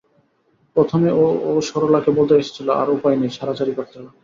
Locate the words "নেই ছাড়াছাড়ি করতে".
3.17-3.95